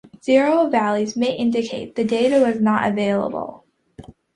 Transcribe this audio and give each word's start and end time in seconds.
Zero 0.23 0.67
values 0.67 1.15
may 1.15 1.31
indicate 1.31 1.93
the 1.93 2.03
data 2.03 2.39
was 2.43 2.59
not 2.59 2.89
available. 2.89 3.65